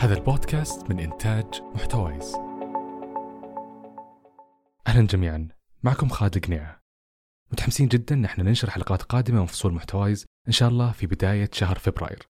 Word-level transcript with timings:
هذا 0.00 0.14
البودكاست 0.14 0.90
من 0.90 1.00
إنتاج 1.00 1.46
محتويس. 1.74 2.34
أهلا 4.86 5.06
جميعا. 5.06 5.48
معكم 5.82 6.08
خالد 6.08 6.36
القنيعة. 6.36 6.80
متحمسين 7.52 7.88
جدا 7.88 8.14
إن 8.14 8.24
إحنا 8.24 8.44
ننشر 8.44 8.70
حلقات 8.70 9.02
قادمة 9.02 9.40
من 9.40 9.46
فصول 9.46 9.72
محتوايز 9.72 10.26
إن 10.48 10.52
شاء 10.52 10.68
الله 10.68 10.92
في 10.92 11.06
بداية 11.06 11.50
شهر 11.52 11.78
فبراير. 11.78 12.28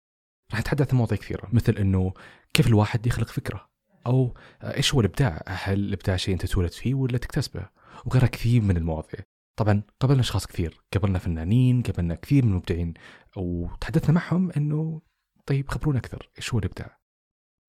راح 0.51 0.59
نتحدث 0.59 0.91
عن 0.91 0.97
مواضيع 0.97 1.17
كثيرة 1.17 1.49
مثل 1.53 1.73
إنه 1.77 2.13
كيف 2.53 2.67
الواحد 2.67 3.07
يخلق 3.07 3.27
فكرة 3.27 3.67
أو 4.05 4.37
إيش 4.63 4.93
هو 4.93 4.99
الإبداع؟ 4.99 5.43
هل 5.47 5.79
الإبداع 5.79 6.15
شيء 6.15 6.33
أنت 6.33 6.45
تولد 6.45 6.71
فيه 6.71 6.93
ولا 6.93 7.17
تكتسبه؟ 7.17 7.69
وغيرها 8.05 8.27
كثير 8.27 8.61
من 8.61 8.77
المواضيع. 8.77 9.19
طبعا 9.59 9.81
قابلنا 9.99 10.21
أشخاص 10.21 10.47
كثير 10.47 10.81
قابلنا 10.93 11.19
فنانين 11.19 11.81
قابلنا 11.81 12.15
كثير 12.15 12.45
من 12.45 12.51
المبدعين 12.51 12.93
وتحدثنا 13.37 14.11
معهم 14.11 14.51
إنه 14.51 15.01
طيب 15.45 15.69
خبرونا 15.69 15.99
أكثر 15.99 16.29
إيش 16.37 16.53
هو 16.53 16.59
الإبداع؟ 16.59 16.97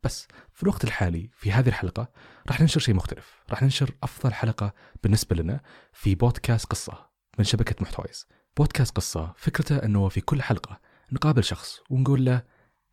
بس 0.02 0.28
في 0.52 0.62
الوقت 0.62 0.84
الحالي 0.84 1.30
في 1.32 1.52
هذه 1.52 1.68
الحلقة 1.68 2.08
راح 2.48 2.60
ننشر 2.60 2.80
شيء 2.80 2.94
مختلف. 2.94 3.42
راح 3.50 3.62
ننشر 3.62 3.90
أفضل 4.02 4.32
حلقة 4.34 4.74
بالنسبة 5.02 5.36
لنا 5.36 5.60
في 5.92 6.14
بودكاست 6.14 6.66
قصة 6.66 7.10
من 7.38 7.44
شبكة 7.44 7.76
محتويز. 7.80 8.26
بودكاست 8.56 8.96
قصة 8.96 9.34
فكرته 9.36 9.76
إنه 9.76 10.08
في 10.08 10.20
كل 10.20 10.42
حلقة 10.42 10.80
نقابل 11.12 11.44
شخص 11.44 11.80
ونقول 11.90 12.24
له 12.24 12.42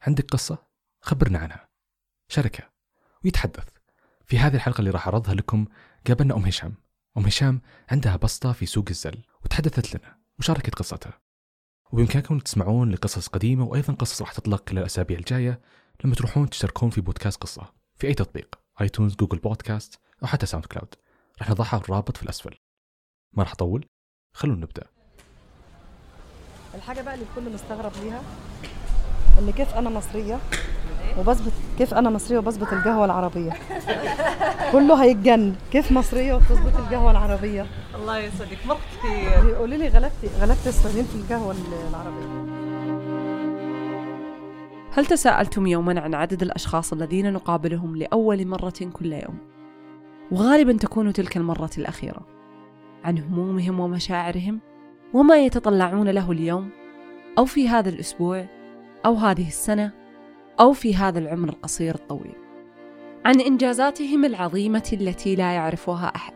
عندك 0.02 0.26
قصة؟ 0.32 0.58
خبرنا 1.02 1.40
عنها. 1.40 1.70
شاركها 2.28 2.72
ويتحدث. 3.24 3.68
في 4.26 4.40
هذه 4.40 4.56
الحلقة 4.56 4.80
اللي 4.80 4.90
راح 4.90 5.08
أعرضها 5.08 5.34
لكم 5.34 5.66
قابلنا 6.08 6.36
أم 6.36 6.46
هشام. 6.46 6.76
أم 7.18 7.26
هشام 7.26 7.62
عندها 7.90 8.16
بسطة 8.16 8.52
في 8.52 8.66
سوق 8.66 8.86
الزل 8.90 9.24
وتحدثت 9.44 9.96
لنا 9.96 10.18
وشاركت 10.40 10.76
قصتها. 10.76 11.22
وبإمكانكم 11.92 12.40
تسمعون 12.40 12.92
لقصص 12.92 13.28
قديمة 13.28 13.66
وأيضا 13.66 13.94
قصص 13.94 14.22
راح 14.22 14.34
تطلق 14.34 14.70
خلال 14.70 14.80
الأسابيع 14.80 15.20
الجاية 15.20 15.62
لما 16.04 16.16
تروحون 16.16 16.50
تشتركون 16.50 16.90
في 16.90 17.02
بودكاست 17.02 17.42
قصة 17.42 17.64
في 17.96 18.08
أي 18.08 18.14
تطبيق 18.14 18.56
آيتونز 18.82 19.16
جوجل 19.16 19.38
بودكاست 19.38 20.00
أو 20.24 20.28
حتى 20.28 20.46
ساوند 20.46 20.66
كلاود. 20.66 20.96
راح 21.40 21.50
نضعها 21.50 21.78
الرابط 21.78 22.18
في 22.18 22.24
الأسفل. 22.24 22.56
ما 23.34 23.44
راح 23.44 23.52
أطول؟ 23.52 23.86
خلونا 24.34 24.62
نبدأ. 24.62 24.84
الحاجة 26.76 27.02
بقى 27.02 27.14
اللي 27.14 27.26
الكل 27.30 27.54
مستغرب 27.54 27.92
ليها 28.04 28.22
إن 29.40 29.52
كيف 29.52 29.74
أنا 29.74 29.90
مصرية 29.90 30.40
وبظبط 31.18 31.52
كيف 31.78 31.94
أنا 31.94 32.10
مصرية 32.10 32.38
وبظبط 32.38 32.74
القهوة 32.74 33.06
العربية؟ 33.06 33.52
كله 34.72 35.04
هيتجن. 35.04 35.56
كيف 35.72 35.92
مصرية 35.92 36.34
وبتظبط 36.34 36.76
القهوة 36.76 37.12
العربية؟ 37.12 37.68
الله 37.96 38.18
يسعدك. 38.18 38.66
مرت 38.66 38.80
كثير 38.98 39.46
بيقولوا 39.46 39.78
لي 39.78 39.88
غلبتي 39.88 40.28
غلبت 40.28 40.68
السعوديين 40.68 41.06
في 41.06 41.16
القهوة 41.16 41.56
العربية. 41.90 42.35
هل 44.96 45.06
تساءلتم 45.06 45.68
يوما 45.68 46.00
عن 46.00 46.14
عدد 46.14 46.42
الأشخاص 46.42 46.94
الذين 46.94 47.34
نقابلهم 47.34 47.96
لأول 47.96 48.48
مرة 48.48 48.74
كل 48.94 49.14
يوم؟ 49.14 49.38
وغالبا 50.32 50.74
تكون 50.74 51.14
تلك 51.14 51.38
المرة 51.38 51.70
الأخيرة. 51.78 52.26
عن 53.04 53.18
همومهم 53.18 53.80
ومشاعرهم 53.80 54.60
وما 55.14 55.46
يتطلعون 55.46 56.10
له 56.10 56.32
اليوم 56.32 56.70
أو 57.38 57.46
في 57.46 57.70
هذا 57.70 57.90
الأسبوع 57.90 58.46
أو 59.06 59.14
هذه 59.14 59.48
السنة 59.48 59.92
أو 60.60 60.74
في 60.74 60.96
هذا 60.96 61.20
العمر 61.20 61.50
القصير 61.50 61.96
الطويل. 61.96 62.36
عن 63.26 63.42
إنجازاتهم 63.42 64.26
العظيمة 64.26 64.90
التي 64.94 65.36
لا 65.36 65.54
يعرفها 65.54 66.12
أحد. 66.16 66.34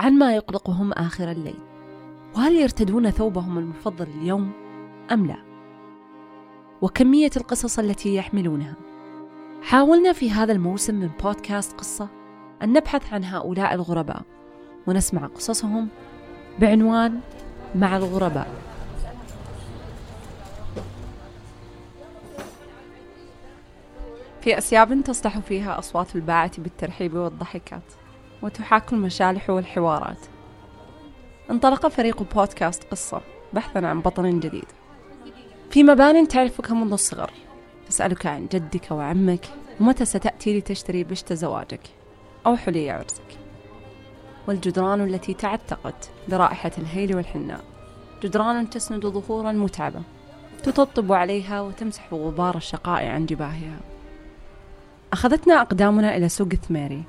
عن 0.00 0.12
ما 0.12 0.34
يقلقهم 0.34 0.92
آخر 0.92 1.30
الليل. 1.30 1.58
وهل 2.36 2.52
يرتدون 2.52 3.10
ثوبهم 3.10 3.58
المفضل 3.58 4.06
اليوم 4.20 4.52
أم 5.12 5.26
لا؟ 5.26 5.45
وكمية 6.82 7.30
القصص 7.36 7.78
التي 7.78 8.14
يحملونها. 8.14 8.74
حاولنا 9.62 10.12
في 10.12 10.30
هذا 10.30 10.52
الموسم 10.52 10.94
من 10.94 11.10
بودكاست 11.22 11.72
قصة 11.72 12.08
أن 12.62 12.72
نبحث 12.72 13.12
عن 13.12 13.24
هؤلاء 13.24 13.74
الغرباء 13.74 14.22
ونسمع 14.86 15.26
قصصهم 15.26 15.88
بعنوان 16.58 17.20
مع 17.74 17.96
الغرباء. 17.96 18.48
في 24.40 24.58
أسياب 24.58 25.04
تصلح 25.04 25.38
فيها 25.38 25.78
أصوات 25.78 26.16
الباعة 26.16 26.52
بالترحيب 26.58 27.14
والضحكات 27.14 27.92
وتحاك 28.42 28.92
المشالح 28.92 29.50
والحوارات. 29.50 30.18
انطلق 31.50 31.88
فريق 31.88 32.22
بودكاست 32.34 32.84
قصة 32.84 33.20
بحثا 33.52 33.78
عن 33.78 34.00
بطل 34.00 34.40
جديد. 34.40 34.85
في 35.70 35.82
مبان 35.82 36.28
تعرفك 36.28 36.70
منذ 36.70 36.92
الصغر. 36.92 37.30
تسألك 37.88 38.26
عن 38.26 38.46
جدك 38.52 38.90
وعمك 38.90 39.46
ومتى 39.80 40.04
ستأتي 40.04 40.58
لتشتري 40.58 41.04
بشت 41.04 41.32
زواجك؟ 41.32 41.80
أو 42.46 42.56
حلي 42.56 42.90
عرسك. 42.90 43.38
والجدران 44.48 45.00
التي 45.00 45.34
تعتقد 45.34 45.94
برائحة 46.28 46.70
الهيل 46.78 47.16
والحناء. 47.16 47.64
جدران 48.22 48.70
تسند 48.70 49.06
ظهورا 49.06 49.52
متعبة 49.52 50.02
تطبطب 50.62 51.12
عليها 51.12 51.60
وتمسح 51.60 52.14
غبار 52.14 52.56
الشقاء 52.56 53.06
عن 53.06 53.26
جباهها. 53.26 53.78
أخذتنا 55.12 55.60
أقدامنا 55.60 56.16
إلى 56.16 56.28
سوق 56.28 56.48
ثميري 56.48 57.02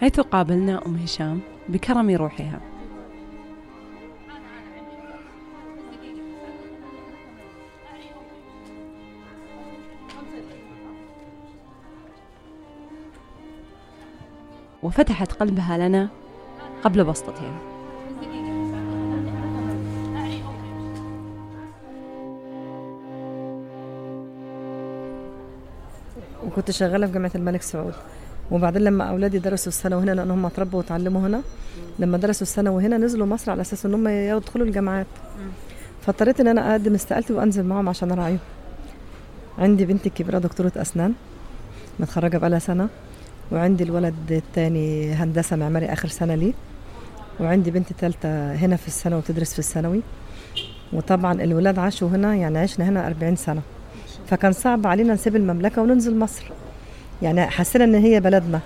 حيث 0.00 0.20
قابلنا 0.20 0.86
أم 0.86 0.96
هشام 0.96 1.40
بكرم 1.68 2.10
روحها. 2.10 2.60
وفتحت 14.84 15.32
قلبها 15.32 15.78
لنا 15.78 16.08
قبل 16.82 17.04
بسطتها. 17.04 17.58
وكنت 26.46 26.70
شغالة 26.70 27.06
في 27.06 27.12
جامعة 27.12 27.30
الملك 27.34 27.62
سعود. 27.62 27.94
وبعدين 28.50 28.82
لما 28.82 29.04
أولادي 29.04 29.38
درسوا 29.38 29.72
الثانوي 29.72 30.02
هنا 30.02 30.10
لأن 30.10 30.30
هم 30.30 30.46
اتربوا 30.46 30.78
وتعلموا 30.78 31.20
هنا 31.20 31.42
لما 31.98 32.18
درسوا 32.18 32.42
الثانوي 32.42 32.86
هنا 32.86 32.98
نزلوا 32.98 33.26
مصر 33.26 33.50
على 33.50 33.60
أساس 33.60 33.86
إن 33.86 33.94
هم 33.94 34.08
يدخلوا 34.08 34.66
الجامعات. 34.66 35.06
فاضطريت 36.02 36.40
إن 36.40 36.48
أنا 36.48 36.72
أقدم 36.72 36.94
استقالتي 36.94 37.32
وأنزل 37.32 37.64
معاهم 37.64 37.88
عشان 37.88 38.12
أراعيهم. 38.12 38.38
عندي 39.58 39.84
بنتي 39.84 40.08
الكبيره 40.08 40.38
دكتورة 40.38 40.72
أسنان 40.76 41.14
متخرجة 42.00 42.36
بقالها 42.38 42.58
سنة. 42.58 42.88
وعندي 43.54 43.84
الولد 43.84 44.14
الثاني 44.30 45.12
هندسة 45.12 45.56
معماري 45.56 45.86
آخر 45.86 46.08
سنة 46.08 46.34
ليه. 46.34 46.52
وعندي 47.40 47.70
بنت 47.70 47.92
ثالثه 47.92 48.54
هنا 48.54 48.76
في 48.76 48.88
الثانوي 48.88 49.18
وتدرس 49.18 49.52
في 49.52 49.58
الثانوي. 49.58 50.00
وطبعا 50.92 51.42
الولاد 51.42 51.78
عاشوا 51.78 52.08
هنا 52.08 52.34
يعني 52.34 52.58
عشنا 52.58 52.88
هنا 52.88 53.06
40 53.06 53.36
سنة. 53.36 53.62
فكان 54.26 54.52
صعب 54.52 54.86
علينا 54.86 55.14
نسيب 55.14 55.36
المملكة 55.36 55.82
وننزل 55.82 56.18
مصر. 56.18 56.44
يعني 57.22 57.46
حسينا 57.46 57.84
إن 57.84 57.94
هي 57.94 58.20
بلدنا. 58.20 58.60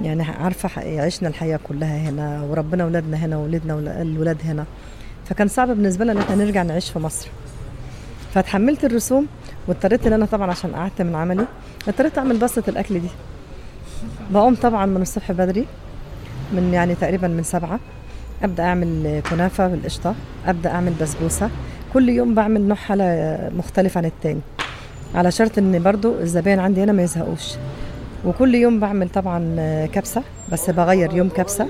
يعني 0.00 0.22
عارفة 0.22 1.00
عشنا 1.00 1.28
الحياة 1.28 1.60
كلها 1.68 2.08
هنا 2.10 2.42
وربنا 2.42 2.84
اولادنا 2.84 3.16
هنا 3.16 3.36
وولدنا 3.36 4.02
الولاد 4.02 4.38
هنا. 4.44 4.64
فكان 5.24 5.48
صعب 5.48 5.68
بالنسبة 5.68 6.04
لنا 6.04 6.12
إن 6.12 6.18
إحنا 6.18 6.36
نرجع 6.36 6.62
نعيش 6.62 6.90
في 6.90 6.98
مصر. 6.98 7.28
فتحملت 8.34 8.84
الرسوم 8.84 9.26
واضطريت 9.68 10.06
إن 10.06 10.12
أنا 10.12 10.26
طبعا 10.26 10.50
عشان 10.50 10.74
قعدت 10.74 11.02
من 11.02 11.14
عملي 11.14 11.46
اضطريت 11.88 12.18
أعمل 12.18 12.36
بسطة 12.36 12.70
الأكل 12.70 13.00
دي. 13.00 13.08
بقوم 14.30 14.54
طبعا 14.54 14.86
من 14.86 15.02
الصبح 15.02 15.32
بدري 15.32 15.66
من 16.52 16.70
يعني 16.74 16.94
تقريبا 16.94 17.28
من 17.28 17.42
سبعة. 17.42 17.80
أبدأ 18.42 18.62
أعمل 18.62 19.22
كنافة 19.30 19.68
بالقشطة 19.68 20.14
أبدأ 20.46 20.70
أعمل 20.70 20.92
بسبوسة. 21.00 21.50
كل 21.92 22.08
يوم 22.08 22.34
بعمل 22.34 22.60
نوع 22.60 22.76
حلا 22.76 23.38
مختلف 23.56 23.98
عن 23.98 24.04
التاني. 24.04 24.40
على 25.14 25.30
شرط 25.30 25.58
إن 25.58 25.82
برضو 25.82 26.14
الزباين 26.20 26.58
عندي 26.58 26.82
هنا 26.82 26.92
ما 26.92 27.02
يزهقوش. 27.02 27.54
وكل 28.24 28.54
يوم 28.54 28.80
بعمل 28.80 29.08
طبعا 29.08 29.56
كبسة 29.86 30.22
بس 30.52 30.70
بغير 30.70 31.14
يوم 31.14 31.28
كبسة 31.28 31.68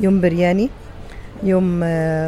يوم 0.00 0.20
برياني 0.20 0.70
يوم 1.42 1.84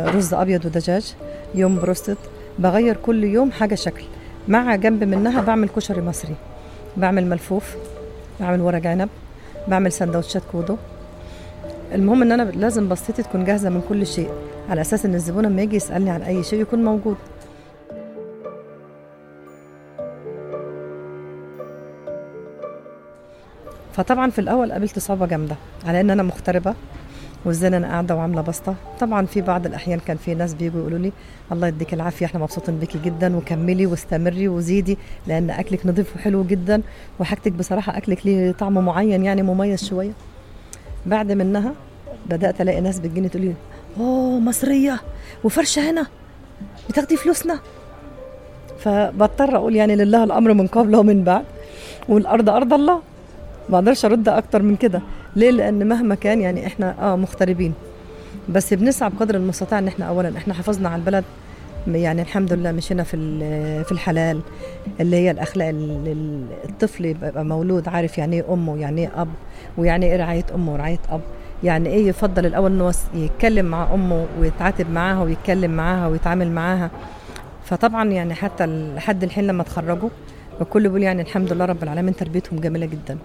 رز 0.06 0.34
أبيض 0.34 0.66
ودجاج 0.66 1.14
يوم 1.54 1.80
broasted. 1.80 2.16
بغير 2.58 2.96
كل 2.96 3.24
يوم 3.24 3.52
حاجة 3.52 3.74
شكل. 3.74 4.04
مع 4.48 4.76
جنب 4.76 5.04
منها 5.04 5.40
بعمل 5.40 5.68
كشري 5.68 6.00
مصري. 6.00 6.34
بعمل 6.96 7.26
ملفوف 7.26 7.76
بعمل 8.40 8.60
ورق 8.60 8.86
عنب. 8.86 9.08
بعمل 9.68 9.92
سندوتشات 9.92 10.42
كودو. 10.52 10.76
المهم 11.94 12.22
إن 12.22 12.32
أنا 12.32 12.42
لازم 12.42 12.88
بسطتي 12.88 13.22
تكون 13.22 13.44
جاهزة 13.44 13.70
من 13.70 13.82
كل 13.88 14.06
شيء 14.06 14.30
على 14.70 14.80
أساس 14.80 15.04
إن 15.06 15.14
الزبون 15.14 15.44
لما 15.46 15.62
يجي 15.62 15.76
يسألني 15.76 16.10
عن 16.10 16.22
أي 16.22 16.42
شيء 16.42 16.60
يكون 16.60 16.84
موجود. 16.84 17.16
فطبعا 23.92 24.30
في 24.30 24.38
الأول 24.38 24.72
قابلت 24.72 24.98
صعوبه 24.98 25.26
جامدة 25.26 25.56
على 25.86 26.00
إن 26.00 26.10
أنا 26.10 26.22
مغتربة. 26.22 26.74
وازاي 27.44 27.76
أنا 27.76 27.88
قاعدة 27.88 28.16
وعاملة 28.16 28.40
بسطة. 28.40 28.74
طبعا 29.00 29.26
في 29.26 29.40
بعض 29.40 29.66
الأحيان 29.66 29.98
كان 29.98 30.16
في 30.16 30.34
ناس 30.34 30.54
بيجوا 30.54 30.80
يقولوا 30.80 30.98
لي 30.98 31.12
الله 31.52 31.66
يديك 31.68 31.94
العافية 31.94 32.26
إحنا 32.26 32.40
مبسوطين 32.40 32.78
بيكي 32.78 32.98
جدا 33.04 33.36
وكملي 33.36 33.86
واستمري 33.86 34.48
وزيدي 34.48 34.98
لأن 35.26 35.50
أكلك 35.50 35.86
نظيف 35.86 36.16
وحلو 36.16 36.44
جدا 36.44 36.82
وحاجتك 37.20 37.52
بصراحة 37.52 37.96
أكلك 37.96 38.26
ليه 38.26 38.52
طعم 38.52 38.84
معين 38.84 39.24
يعني 39.24 39.42
مميز 39.42 39.84
شوية. 39.84 40.12
بعد 41.06 41.32
منها 41.32 41.72
بدأت 42.30 42.60
ألاقي 42.60 42.80
ناس 42.80 42.98
بتجيني 42.98 43.28
تقول 43.28 43.42
لي 43.42 43.54
أوه 44.00 44.38
مصرية 44.38 45.00
وفرشة 45.44 45.90
هنا 45.90 46.06
بتاخدي 46.88 47.16
فلوسنا. 47.16 47.58
فبضطر 48.78 49.56
أقول 49.56 49.76
يعني 49.76 49.96
لله 49.96 50.24
الأمر 50.24 50.52
من 50.52 50.66
قبل 50.66 50.96
ومن 50.96 51.24
بعد 51.24 51.44
والأرض 52.08 52.48
أرض 52.48 52.72
الله. 52.72 53.00
ما 53.68 53.78
أقدرش 53.78 54.04
أرد 54.04 54.28
أكتر 54.28 54.62
من 54.62 54.76
كده. 54.76 55.02
ليه؟ 55.36 55.50
لأن 55.50 55.88
مهما 55.88 56.14
كان 56.14 56.40
يعني 56.40 56.66
إحنا 56.66 56.94
آه 57.12 57.16
مغتربين. 57.16 57.74
بس 58.48 58.74
بنسعى 58.74 59.10
بقدر 59.10 59.34
المستطاع 59.34 59.78
إن 59.78 59.88
إحنا 59.88 60.04
اولا 60.04 60.36
إحنا 60.36 60.54
حافظنا 60.54 60.88
على 60.88 61.00
البلد. 61.00 61.24
يعني 61.86 62.22
الحمد 62.22 62.52
لله 62.52 62.72
مشينا 62.72 63.02
في 63.02 63.16
في 63.84 63.92
الحلال 63.92 64.40
اللي 65.00 65.16
هي 65.16 65.30
الأخلاق 65.30 65.68
الطفل 66.68 67.04
يبقى 67.04 67.44
مولود 67.44 67.88
عارف 67.88 68.18
يعني 68.18 68.36
إيه 68.36 68.52
أمه 68.52 68.72
ويعني 68.72 69.00
إيه 69.00 69.10
أب 69.22 69.28
ويعني 69.78 70.06
إيه 70.06 70.16
رعاية 70.16 70.44
أمه 70.54 70.72
ورعاية 70.72 70.98
أب. 71.10 71.20
يعني 71.64 71.88
إيه 71.88 72.06
يفضل 72.08 72.46
الأول 72.46 72.72
انه 72.72 72.92
يتكلم 73.14 73.66
مع 73.66 73.94
أمه 73.94 74.26
ويتعاتب 74.40 74.90
معاها 74.90 75.22
ويتكلم 75.22 75.70
معاها 75.70 76.06
ويتعامل 76.08 76.50
معاها. 76.52 76.90
فطبعا 77.64 78.04
يعني 78.10 78.34
حتى 78.34 78.66
لحد 78.66 79.22
الحين 79.24 79.46
لما 79.46 79.62
اتخرجوا 79.62 80.08
الكل 80.60 80.82
بيقول 80.82 81.02
يعني 81.02 81.22
الحمد 81.22 81.52
لله 81.52 81.64
رب 81.64 81.82
العالمين 81.82 82.16
تربيتهم 82.16 82.58
جميلة 82.60 82.86
جدا. 82.86 83.18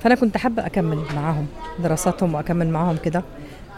فأنا 0.00 0.14
كنت 0.14 0.36
حابه 0.36 0.66
أكمل 0.66 0.98
معاهم 1.16 1.46
دراساتهم 1.82 2.34
وأكمل 2.34 2.68
معاهم 2.68 2.96
كده. 2.96 3.22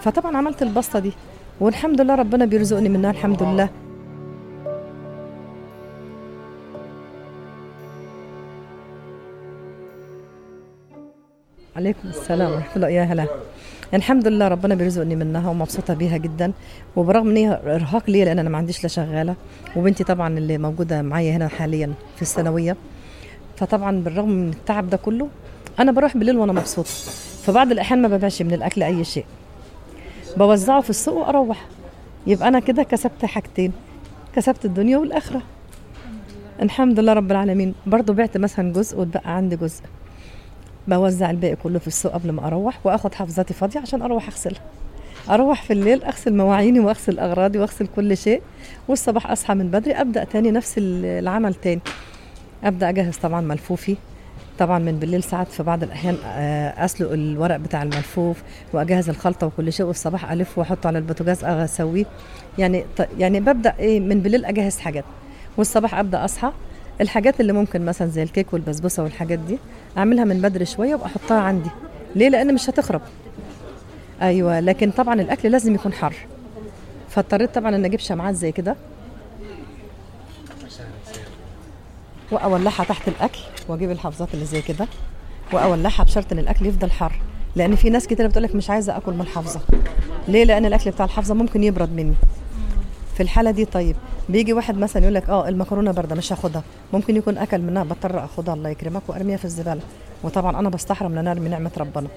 فطبعا 0.02 0.36
عملت 0.36 0.62
البسطة 0.62 0.98
دي 0.98 1.12
والحمد 1.60 2.00
لله 2.00 2.14
ربنا 2.14 2.44
بيرزقني 2.44 2.88
منها 2.88 3.10
الحمد 3.10 3.42
لله. 3.42 3.68
عليكم 11.76 12.08
السلام 12.08 12.52
ورحمة 12.52 12.76
الله. 12.76 12.88
يا 12.88 13.02
هلا. 13.02 13.26
الحمد 13.94 14.28
لله 14.28 14.48
ربنا 14.48 14.74
بيرزقني 14.74 15.16
منها 15.16 15.50
ومبسوطة 15.50 15.94
بيها 15.94 16.16
جدا. 16.16 16.52
وبرغم 16.96 17.28
إن 17.30 17.36
هي 17.36 17.60
إرهاق 17.66 18.10
ليا 18.10 18.24
لأن 18.24 18.38
أنا 18.38 18.50
ما 18.50 18.58
عنديش 18.58 18.82
لا 18.82 18.88
شغالة 18.88 19.34
وبنتي 19.76 20.04
طبعا 20.04 20.38
اللي 20.38 20.58
موجودة 20.58 21.02
معايا 21.02 21.36
هنا 21.36 21.48
حاليا 21.48 21.92
في 22.16 22.22
الثانوية. 22.22 22.76
فطبعا 23.56 24.00
بالرغم 24.00 24.28
من 24.28 24.48
التعب 24.48 24.90
ده 24.90 24.96
كله 24.96 25.28
أنا 25.78 25.92
بروح 25.92 26.16
بالليل 26.16 26.36
وأنا 26.36 26.52
مبسوطة. 26.52 26.90
فبعض 27.42 27.70
الأحيان 27.70 28.02
ما 28.02 28.08
ببيعش 28.08 28.42
من 28.42 28.54
الأكل 28.54 28.82
أي 28.82 29.04
شيء. 29.04 29.24
بوزعه 30.36 30.80
في 30.80 30.90
السوق 30.90 31.14
وأروح. 31.14 31.66
يبقى 32.26 32.48
أنا 32.48 32.60
كده 32.60 32.82
كسبت 32.82 33.24
حاجتين. 33.24 33.72
كسبت 34.36 34.64
الدنيا 34.64 34.98
والآخرة. 34.98 35.42
الحمد 36.62 37.00
لله 37.00 37.12
رب 37.12 37.30
العالمين. 37.30 37.74
برضو 37.86 38.12
بعت 38.12 38.36
مثلا 38.36 38.72
جزء 38.72 38.98
واتبقى 38.98 39.36
عندي 39.36 39.56
جزء. 39.56 39.82
بوزع 40.88 41.30
الباقي 41.30 41.56
كله 41.56 41.78
في 41.78 41.86
السوق 41.86 42.12
قبل 42.12 42.30
ما 42.30 42.46
أروح 42.46 42.78
وآخد 42.84 43.14
حافظاتي 43.14 43.54
فاضية 43.54 43.80
عشان 43.80 44.02
أروح 44.02 44.28
أغسلها. 44.28 44.62
أروح 45.30 45.62
في 45.62 45.72
الليل 45.72 46.04
أغسل 46.04 46.34
مواعيني 46.34 46.80
وأغسل 46.80 47.18
أغراضي 47.18 47.58
وأغسل 47.58 47.86
كل 47.96 48.16
شيء 48.16 48.42
والصباح 48.88 49.30
أصحى 49.30 49.54
من 49.54 49.68
بدري 49.70 49.92
أبدأ 49.92 50.24
تاني 50.24 50.50
نفس 50.50 50.74
العمل 50.78 51.54
تاني. 51.54 51.80
أبدأ 52.64 52.88
أجهز 52.88 53.16
طبعا 53.16 53.40
ملفوفي. 53.40 53.96
طبعا 54.62 54.78
من 54.78 54.98
بالليل 54.98 55.22
ساعات 55.22 55.48
في 55.48 55.62
بعض 55.62 55.82
الأحيان 55.82 56.14
أسلق 56.78 57.12
الورق 57.12 57.56
بتاع 57.56 57.82
الملفوف 57.82 58.42
وأجهز 58.72 59.08
الخلطة 59.08 59.46
وكل 59.46 59.72
شيء 59.72 59.86
والصباح 59.86 60.32
ألف 60.32 60.58
وأحطه 60.58 60.86
على 60.86 60.98
البوتاجاز 60.98 61.44
أسويه. 61.44 62.04
يعني 62.58 62.84
يعني 63.18 63.40
ببدأ 63.40 63.74
إيه 63.78 64.00
من 64.00 64.20
بالليل 64.20 64.44
أجهز 64.44 64.78
حاجات 64.78 65.04
والصباح 65.56 65.94
أبدأ 65.94 66.24
أصحى. 66.24 66.52
الحاجات 67.00 67.40
اللي 67.40 67.52
ممكن 67.52 67.84
مثلا 67.84 68.08
زي 68.08 68.22
الكيك 68.22 68.52
والبسبوسة 68.52 69.02
والحاجات 69.02 69.38
دي 69.38 69.58
أعملها 69.98 70.24
من 70.24 70.40
بدري 70.40 70.64
شوية 70.64 70.94
وأحطها 70.94 71.40
عندي. 71.40 71.70
ليه؟ 72.16 72.28
لأن 72.28 72.54
مش 72.54 72.70
هتخرب. 72.70 73.00
أيوه 74.22 74.60
لكن 74.60 74.90
طبعا 74.90 75.20
الأكل 75.20 75.50
لازم 75.50 75.74
يكون 75.74 75.92
حر 75.92 76.14
فاضطريت 77.08 77.54
طبعا 77.54 77.76
إن 77.76 77.84
أجيب 77.84 78.00
شمعات 78.00 78.34
زي 78.34 78.52
كده. 78.52 78.76
وأولعها 82.32 82.84
تحت 82.84 83.08
الأكل 83.08 83.38
وأجيب 83.68 83.90
الحافظات 83.90 84.28
اللي 84.34 84.44
زي 84.44 84.62
كده 84.62 84.86
وأولعها 85.52 86.02
بشرط 86.04 86.32
إن 86.32 86.38
الأكل 86.38 86.66
يفضل 86.66 86.90
حر 86.90 87.12
لأن 87.56 87.74
في 87.76 87.90
ناس 87.90 88.06
كتير 88.06 88.26
بتقول 88.26 88.42
لك 88.44 88.54
مش 88.54 88.70
عايزة 88.70 88.96
أكل 88.96 89.12
من 89.12 89.20
الحافظة. 89.20 89.60
ليه؟ 90.28 90.44
لأن 90.44 90.66
الأكل 90.66 90.90
بتاع 90.90 91.04
الحافظة 91.04 91.34
ممكن 91.34 91.64
يبرد 91.64 91.92
مني. 91.92 92.14
في 93.14 93.22
الحالة 93.22 93.50
دي 93.50 93.64
طيب 93.64 93.96
بيجي 94.28 94.52
واحد 94.52 94.78
مثلا 94.78 95.02
يقول 95.02 95.14
لك 95.14 95.28
آه 95.30 95.48
المكرونة 95.48 95.90
باردة 95.92 96.14
مش 96.14 96.32
هاخدها. 96.32 96.62
ممكن 96.92 97.16
يكون 97.16 97.38
أكل 97.38 97.60
منها 97.60 97.82
بضطر 97.82 98.24
أخدها 98.24 98.54
الله 98.54 98.68
يكرمك 98.70 99.02
وأرميها 99.08 99.36
في 99.36 99.44
الزبالة. 99.44 99.80
وطبعا 100.22 100.58
أنا 100.58 100.68
بستحرم 100.68 101.18
ان 101.18 101.28
ارمي 101.28 101.48
نعمة 101.48 101.70
ربنا. 101.76 102.08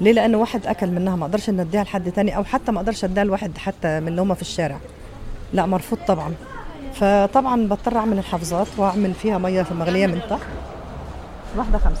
ليه؟ 0.00 0.12
لأن 0.12 0.34
واحد 0.34 0.66
أكل 0.66 0.86
منها 0.90 1.16
ما 1.16 1.24
أقدرش 1.26 1.48
ان 1.48 1.60
اديها 1.60 1.84
لحد 1.84 2.12
تاني 2.12 2.36
أو 2.36 2.44
حتى 2.44 2.72
ما 2.72 2.78
أقدرش 2.80 3.04
أديها 3.04 3.24
لواحد 3.24 3.58
حتى 3.58 4.00
من 4.00 4.08
اللي 4.08 4.20
هم 4.22 4.34
في 4.34 4.42
الشارع. 4.42 4.78
لا 5.52 5.66
مرفوض 5.66 5.98
طبعا. 6.08 6.34
فطبعا 7.00 7.66
بضطر 7.66 7.96
أعمل 7.96 8.18
الحافظات 8.18 8.66
وأعمل 8.76 9.14
فيها 9.14 9.38
مية 9.38 9.62
في 9.62 9.74
مغليه 9.74 10.06
من 10.06 10.20
تحت 10.30 10.40
واحدة 11.56 11.78
خمسة. 11.78 12.00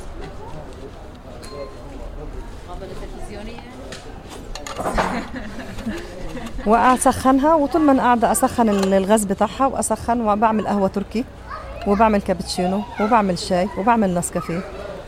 وأسخنها 6.66 7.54
وطول 7.54 7.82
ما 7.82 7.92
أنا 7.92 8.02
قاعدة 8.02 8.32
أسخن 8.32 8.68
الغاز 8.68 9.24
بتاعها 9.24 9.66
وأسخن 9.66 10.20
وبعمل 10.20 10.66
قهوة 10.66 10.88
تركي 10.88 11.24
وبعمل 11.86 12.22
كابتشينو 12.22 12.82
وبعمل 13.00 13.38
شاي 13.38 13.68
وبعمل 13.78 14.14
نسكافيه 14.14 14.60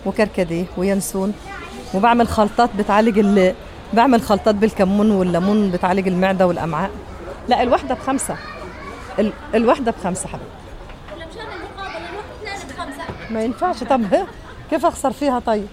وكركديه 0.07 0.65
وينسون 0.77 1.33
وبعمل 1.95 2.29
خلطات 2.29 2.71
بتعالج 2.79 3.19
ال... 3.19 3.55
بعمل 3.93 4.23
خلطات 4.23 4.55
بالكمون 4.55 5.11
والليمون 5.11 5.71
بتعالج 5.71 6.09
المعدة 6.09 6.47
والأمعاء. 6.47 6.91
لا 7.49 7.63
الواحدة 7.63 7.95
بخمسة. 7.95 8.37
ال... 9.19 9.33
الواحده 9.55 9.91
بخمسة 9.91 10.29
حبيبي. 10.29 10.51
مشان 11.17 11.41
المقابله 11.41 12.09
بخمسة. 12.69 13.05
ما 13.31 13.43
ينفعش. 13.43 13.85
طب 13.85 14.27
كيف 14.71 14.87
أخسر 14.87 15.13
فيها 15.13 15.39
طيب؟ 15.39 15.67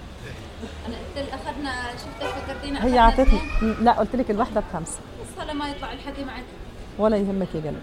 أنا 0.88 0.96
قلت 1.16 1.30
أخذنا 1.34 1.72
شفتك 1.94 2.34
فكرتينا 2.36 2.86
هي 2.86 3.00
أعطتني. 3.00 3.40
لا 3.82 3.92
قلت 3.92 4.16
لك 4.16 4.32
الواحده 4.32 4.62
بخمسة. 4.72 5.00
بس 5.22 5.44
هلا 5.44 5.54
ما 5.54 5.70
يطلع 5.70 5.92
الحكي 5.94 6.26
معك. 6.26 6.44
ولا 6.98 7.18
يهمك 7.18 7.48
يا 7.56 7.62
قلبي. 7.62 7.78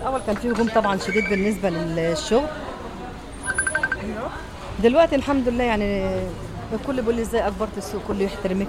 الأول 0.00 0.20
كان 0.26 0.36
في 0.36 0.50
هجوم 0.50 0.68
طبعا 0.68 0.96
شديد 0.96 1.24
بالنسبة 1.30 1.70
للشغل. 1.70 2.46
دلوقتي 4.82 5.16
الحمد 5.16 5.48
لله 5.48 5.64
يعني 5.64 6.12
الكل 6.72 7.00
بيقول 7.00 7.14
لي 7.14 7.22
إزاي 7.22 7.46
أكبرت 7.46 7.78
السوق؟ 7.78 8.02
كله 8.08 8.22
يحترمك 8.22 8.68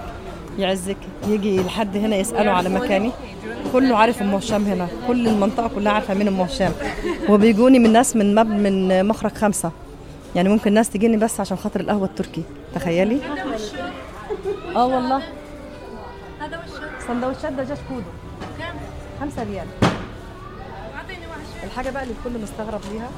يعزك 0.58 0.98
يجي 1.27 1.63
لحد 1.63 1.98
هنا 1.98 2.15
يسالوا 2.15 2.53
على 2.53 2.70
مكاني. 2.70 3.12
كله 3.74 3.98
عارف 3.98 4.22
أم 4.22 4.36
هشام 4.36 4.65
هنا 4.65 4.88
كل 5.08 5.27
المنطقة 5.27 5.68
كلها 5.68 5.91
عارفة 5.91 6.13
مين 6.13 6.27
أم 6.27 6.41
هشام. 6.41 6.72
وبيجوني 7.29 7.79
من 7.79 7.94
ناس 7.94 8.15
من 8.15 8.36
مب 8.36 8.48
من 8.48 9.06
مخرج 9.06 9.32
خمسة. 9.32 9.72
يعني 10.36 10.50
ممكن 10.50 10.74
ناس 10.74 10.89
تجيني 10.89 11.18
بس 11.18 11.39
عشان 11.39 11.58
خاطر 11.58 11.79
القهوة 11.79 12.06
التركي. 12.06 12.44
تخيلي؟ 12.75 13.20
آه 14.75 14.86
والله. 14.86 15.22
هذا 16.39 16.58
وش 16.58 17.06
سندوتشات 17.08 17.53
دجاج 17.53 17.77
كودو. 17.89 18.10
كم؟ 18.60 18.79
خمسة 19.22 19.44
ريال. 19.44 19.68
اعطيني 20.96 21.27
واحد 21.27 21.63
الحاجة 21.63 21.89
بقى 21.89 22.03
اللي 22.03 22.13
الكل 22.20 22.41
مستغرب 22.44 22.82
ليها 22.91 23.10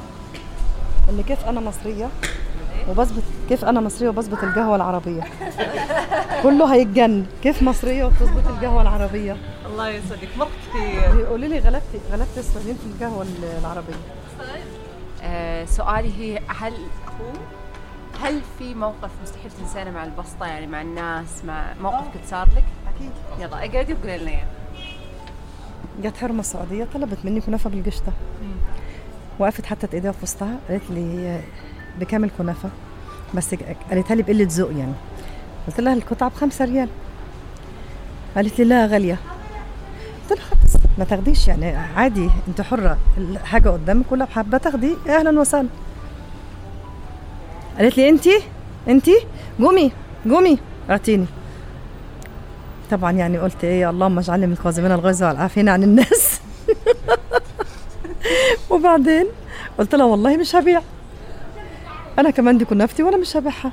ان 1.10 1.24
كيف 1.28 1.46
أنا 1.46 1.60
مصرية. 1.60 2.10
وبظبط 2.90 3.24
كيف 3.50 3.66
أنا 3.66 3.82
مصرية 3.82 4.10
وبظبط 4.10 4.44
القهوة 4.44 4.76
العربية. 4.76 5.24
كله 6.44 6.74
هيتجن. 6.74 7.26
كيف 7.44 7.64
مصرية 7.64 8.06
وبتظبط 8.06 8.48
القهوة 8.48 8.82
العربية؟ 8.82 9.38
الله 9.66 9.90
يسعدك. 9.90 10.30
مرة 10.38 10.50
كثير 10.70 11.16
بيقولوا 11.16 11.48
لي 11.48 11.60
غلبتي 11.60 12.00
غلبت 12.12 12.38
السعوديين 12.38 12.76
في 12.76 12.86
القهوة 12.86 13.26
العربية. 13.62 13.96
آه 15.24 15.66
سؤالي 15.66 16.14
هي 16.18 16.40
هل 16.48 16.74
هو 17.22 17.32
هل 18.24 18.42
في 18.60 18.74
موقف 18.74 19.10
مستحيل 19.24 19.52
تنسانه 19.52 19.92
مع 19.92 20.04
البسطة؟ 20.04 20.46
يعني 20.46 20.68
مع 20.68 20.82
الناس 20.82 21.46
مع 21.46 21.74
موقف 21.82 22.08
قد 22.08 22.26
صار 22.30 22.48
لك؟ 22.48 22.64
أكيد. 22.96 23.12
يلا 23.40 23.66
اقعدي 23.66 23.94
وقولي 23.94 24.18
لنا 24.18 24.30
إياه. 24.32 24.46
جت 26.04 26.18
حرمة 26.18 26.40
السعودية 26.40 26.88
طلبت 26.94 27.18
مني 27.24 27.42
كنافة 27.42 27.70
بالقشطة. 27.70 28.14
وقفت 29.40 29.66
حطت 29.66 29.94
إيديها 29.94 30.12
في 30.12 30.24
وسطها 30.24 30.56
قالت 30.70 30.84
لي 30.90 31.42
بكامل 32.00 32.30
كنافة. 32.38 32.70
بس 33.34 33.56
قالتها 33.90 34.16
لي 34.16 34.24
بقلة 34.24 34.48
ذوق 34.50 34.72
يعني. 34.72 34.94
قلت 35.68 35.80
لها 35.80 35.94
القطعة 35.94 36.30
بخمسة 36.30 36.66
ريال. 36.66 36.90
قالت 38.36 38.60
لي 38.60 38.66
لا 38.66 38.86
غالية. 38.86 39.18
قلت 40.30 40.40
لها 40.40 40.48
خلاص 40.48 40.84
ما 40.98 41.06
تاخديش 41.06 41.48
يعني 41.48 41.66
عادي 41.76 42.30
انت 42.48 42.62
حرة. 42.62 42.98
الحاجة 43.18 43.70
قدامك 43.70 44.12
ولا 44.12 44.26
حابة 44.26 44.58
تاخدي. 44.58 44.96
أهلا 45.10 45.40
وسهلا. 45.40 45.68
قالت 47.78 47.98
لي 47.98 48.10
انت 48.10 48.28
انت 48.88 49.10
قومي 49.60 49.92
قومي. 50.30 50.58
أعطيني. 50.90 51.26
طبعا 52.92 53.12
يعني 53.12 53.38
قلت 53.38 53.64
إيه 53.64 53.90
اللهم 53.90 54.20
اجعلني 54.20 54.48
من 54.48 54.54
القازمين 54.54 54.92
الغيظ 54.92 55.24
والعافين 55.24 55.70
عن 55.70 55.84
الناس. 55.84 56.42
وبعدين 58.70 59.28
قلت 59.78 59.96
لها 59.96 60.06
والله 60.06 60.38
مش 60.38 60.56
هبيع. 60.56 60.82
أنا 62.20 62.30
كمان 62.30 62.58
دي 62.58 62.66
كنافتي 62.66 63.04
وأنا 63.04 63.18
مش 63.18 63.38
هبيعها 63.38 63.72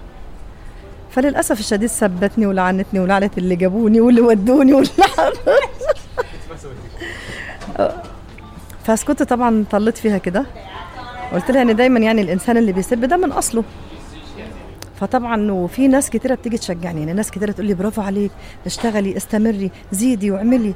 فللأسف 1.10 1.60
الشديد 1.60 1.88
ثبتني 1.88 2.46
ولعنتني 2.46 3.00
ولعنت 3.00 3.38
اللي 3.38 3.56
جابوني 3.56 4.00
واللي 4.00 4.20
ودوني 4.20 4.72
واللي 4.72 4.90
فسكت 8.84 9.22
طبعا 9.22 9.64
طلت 9.70 9.98
فيها 9.98 10.18
كده. 10.18 10.46
قلت 11.32 11.50
لها 11.50 11.62
إن 11.62 11.76
دايما 11.76 12.00
يعني 12.00 12.22
الإنسان 12.22 12.56
اللي 12.56 12.72
بيسب 12.72 13.04
ده 13.04 13.16
من 13.16 13.32
أصله. 13.32 13.64
فطبعا 15.00 15.52
وفي 15.52 15.88
ناس 15.88 16.10
كتيرة 16.10 16.34
بتيجي 16.34 16.58
تشجعني 16.58 17.00
يعني 17.00 17.12
ناس 17.12 17.30
كتيرة 17.30 17.52
تقول 17.52 17.66
لي 17.66 17.74
برافو 17.74 18.02
عليك 18.02 18.30
اشتغلي 18.66 19.16
استمري 19.16 19.70
زيدي 19.92 20.30
واعملي. 20.30 20.74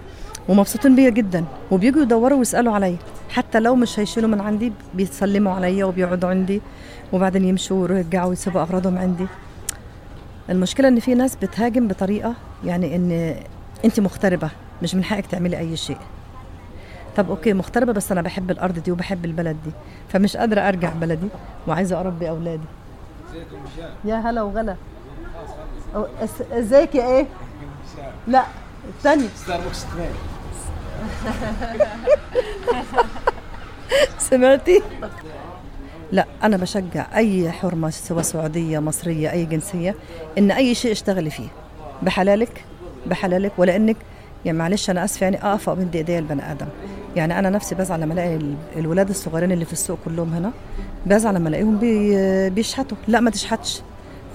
ومبسوطين 0.49 0.97
بيا 0.97 1.11
جدا. 1.11 1.45
وبيجوا 1.71 2.03
يدوروا 2.03 2.39
ويسألوا 2.39 2.73
عليا. 2.75 2.97
حتى 3.31 3.61
لو 3.61 3.75
مش 3.75 3.99
هيشيلوا 3.99 4.29
من 4.29 4.41
عندي 4.41 4.73
بيسلموا 4.95 5.53
عليا 5.53 5.85
وبيقعدوا 5.85 6.29
عندي. 6.29 6.63
وبعدين 7.13 7.45
يمشوا 7.45 7.83
ويرجعوا 7.89 8.29
ويسيبوا 8.29 8.61
أغراضهم 8.61 8.99
عندي. 8.99 9.27
المشكلة 10.51 10.89
إن 10.89 11.01
في 11.01 11.15
ناس 11.15 11.37
بتهاجم 11.37 11.89
بطريقة 11.89 12.35
يعني 12.65 12.97
إن 12.97 13.37
أنت 13.85 14.01
مغتربة 14.01 14.51
مش 14.83 14.95
من 14.95 15.05
حقك 15.05 15.27
تعملي 15.27 15.59
أي 15.59 15.77
شيء. 15.77 15.99
طب 17.17 17.31
أوكي 17.31 17.53
مغتربة 17.53 17.93
بس 17.93 18.13
أنا 18.13 18.23
بحب 18.23 18.51
الأرض 18.51 18.79
دي 18.79 18.93
وبحب 18.93 19.25
البلد 19.25 19.57
دي 19.65 19.71
فمش 20.09 20.37
قادرة 20.37 20.61
أرجع 20.61 20.91
بلدي 20.91 21.29
وعايزة 21.69 22.01
أربي 22.01 22.29
أولادي. 22.29 22.67
يا 24.05 24.15
هلا 24.15 24.43
وغلا. 24.43 24.77
إزيك 26.53 26.95
يا 26.95 27.07
إيه؟ 27.07 27.27
لا 28.29 28.45
الثاني 28.89 29.29
ستاربكس 29.37 29.87
سمعتي؟ 34.31 34.83
لا 36.13 36.27
أنا 36.43 36.57
بشجع 36.57 37.07
أي 37.17 37.51
حرمة 37.51 37.91
سواء 37.91 38.23
سعودية 38.23 38.79
مصرية 38.79 39.31
أي 39.33 39.45
جنسية 39.45 39.95
إن 40.39 40.51
أي 40.51 40.75
شيء 40.75 40.93
اشتغلي 40.93 41.31
فيه 41.31 41.49
بحلالك 42.03 42.65
بحلالك 43.07 43.53
ولأنك 43.59 43.97
يعني 44.45 44.59
معلش 44.59 44.91
أنا 44.91 45.05
آسفة 45.05 45.25
يعني 45.25 45.43
اقف 45.45 45.71
من 45.71 45.89
ايديا 45.95 46.19
البني 46.19 46.53
آدم. 46.53 46.67
يعني 47.17 47.39
أنا 47.39 47.51
نفسي 47.51 47.75
بزعل 47.75 48.01
لما 48.01 48.13
ألاقي 48.15 48.37
ال- 48.37 48.55
الولاد 48.77 49.09
الصغيرين 49.09 49.53
اللي 49.53 49.65
في 49.65 49.73
السوق 49.73 49.99
كلهم 50.05 50.33
هنا 50.35 50.53
بزعل 51.07 51.35
لما 51.35 51.49
ألاقيهم 51.49 51.79
بي 51.79 52.51
بيشحتوا. 52.51 52.97
لا 53.09 53.21
ما 53.21 53.31
تشحتش. 53.31 53.81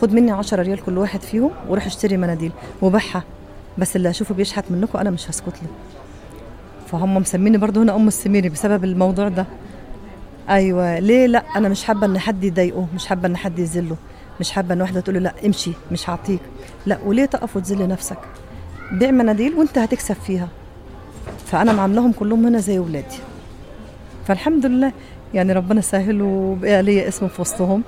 خد 0.01 0.13
مني 0.13 0.31
10 0.31 0.61
ريال 0.61 0.83
كل 0.83 0.97
واحد 0.97 1.21
فيهم 1.21 1.51
وروح 1.69 1.85
اشتري 1.85 2.17
مناديل 2.17 2.51
وبيعها. 2.81 3.23
بس 3.77 3.95
اللي 3.95 4.09
اشوفه 4.09 4.35
بيشحت 4.35 4.63
منكم 4.71 4.99
أنا 4.99 5.09
مش 5.09 5.29
هسكت 5.29 5.47
له. 5.63 5.69
فهم 6.91 7.15
مسميني 7.17 7.57
برضه 7.57 7.83
هنا 7.83 7.95
أم 7.95 8.07
السميري 8.07 8.49
بسبب 8.49 8.83
الموضوع 8.83 9.27
ده. 9.27 9.45
أيوه. 10.49 10.99
ليه 10.99 11.25
لا؟ 11.27 11.43
أنا 11.55 11.69
مش 11.69 11.83
حابة 11.83 12.05
إن 12.07 12.19
حد 12.19 12.43
يضايقه 12.43 12.87
مش 12.95 13.07
حابة 13.07 13.27
إن 13.27 13.37
حد 13.37 13.59
يذله 13.59 13.95
مش 14.39 14.51
حابة 14.51 14.73
إن 14.73 14.81
واحدة 14.81 14.99
تقول 14.99 15.15
له 15.15 15.21
لا 15.21 15.33
امشي 15.45 15.71
مش 15.91 16.09
هعطيك. 16.09 16.39
لا 16.85 16.97
وليه 17.05 17.25
تقف 17.25 17.55
وتذل 17.57 17.87
نفسك؟ 17.87 18.17
بيع 18.91 19.11
مناديل 19.11 19.53
وأنت 19.55 19.77
هتكسب 19.77 20.15
فيها. 20.27 20.47
فأنا 21.47 21.73
معاملهم 21.73 22.11
كلهم 22.11 22.45
هنا 22.45 22.59
زي 22.59 22.79
ولادي. 22.79 23.17
فالحمد 24.27 24.65
لله 24.65 24.91
يعني 25.33 25.53
ربنا 25.53 25.81
سهل 25.81 26.21
وبقى 26.21 26.83
لي 26.83 27.07
اسم 27.07 27.27
في 27.27 27.41
وسطهم. 27.41 27.83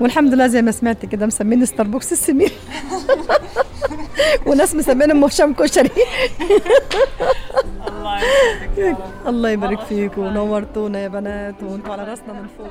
والحمد 0.00 0.34
لله 0.34 0.46
زي 0.46 0.62
ما 0.62 0.70
سمعت 0.70 1.06
كده 1.06 1.26
مسميني 1.26 1.66
ستاربكس 1.66 2.12
السمير. 2.12 2.52
وناس 4.46 4.74
مسميني 4.74 5.12
ام 5.12 5.24
هشام 5.24 5.54
كشري. 5.54 5.90
الله 9.30 9.50
يبارك 9.50 9.80
فيكم. 9.80 10.22
ونورتونا 10.22 10.98
يا 10.98 11.08
بنات 11.08 11.62
وانتوا 11.62 11.92
على 11.92 12.04
راسنا 12.04 12.32
من 12.32 12.48
فوق. 12.48 12.66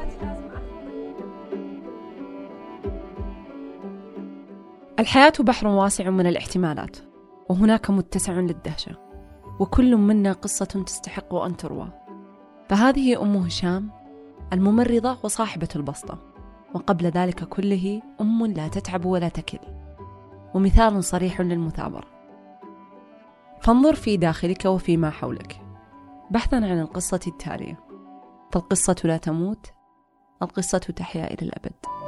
الحياة 4.99 5.33
بحر 5.39 5.67
واسع 5.67 6.09
من 6.09 6.27
الاحتمالات 6.27 6.97
وهناك 7.49 7.89
متسع 7.89 8.33
للدهشة 8.33 8.95
وكل 9.59 9.95
منا 9.97 10.31
قصة 10.33 10.65
تستحق 10.65 11.35
أن 11.35 11.57
تروى. 11.57 11.87
فهذه 12.69 13.21
أم 13.21 13.35
هشام 13.35 13.89
الممرضة 14.53 15.17
وصاحبة 15.23 15.67
البسطة 15.75 16.17
وقبل 16.73 17.05
ذلك 17.05 17.43
كله 17.43 18.01
أم 18.21 18.45
لا 18.45 18.67
تتعب 18.67 19.05
ولا 19.05 19.29
تكل. 19.29 19.59
ومثال 20.53 21.03
صريح 21.03 21.41
للمثابرة. 21.41 22.10
فانظر 23.63 23.95
في 23.95 24.17
داخلك 24.17 24.65
وفيما 24.65 25.09
حولك. 25.09 25.61
بحثا 26.31 26.55
عن 26.55 26.79
القصة 26.79 27.19
التالية. 27.27 27.79
فالقصة 28.51 28.95
لا 29.03 29.17
تموت 29.17 29.73
القصة 30.41 30.77
تحيا 30.77 31.33
إلى 31.33 31.41
الأبد. 31.41 32.00